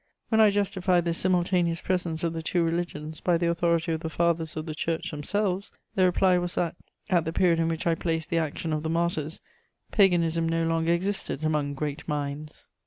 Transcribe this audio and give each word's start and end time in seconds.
When 0.29 0.41
I 0.41 0.49
justified 0.49 1.05
the 1.05 1.13
simultaneous 1.13 1.79
presence 1.79 2.23
of 2.23 2.33
the 2.33 2.41
two 2.41 2.63
religions 2.63 3.19
by 3.19 3.37
the 3.37 3.47
authority 3.47 3.91
of 3.91 3.99
the 3.99 4.09
Fathers 4.09 4.57
of 4.57 4.65
the 4.65 4.73
Church 4.73 5.11
themselves, 5.11 5.71
the 5.93 6.05
reply 6.05 6.39
was 6.39 6.55
that, 6.55 6.75
at 7.11 7.23
the 7.23 7.31
period 7.31 7.59
in 7.59 7.67
which 7.67 7.85
I 7.85 7.93
placed 7.93 8.31
the 8.31 8.39
action 8.39 8.73
of 8.73 8.81
the 8.81 8.89
Martyrs, 8.89 9.41
paganism 9.91 10.49
no 10.49 10.65
longer 10.65 10.91
existed 10.91 11.43
among 11.43 11.75
great 11.75 12.07
minds. 12.07 12.65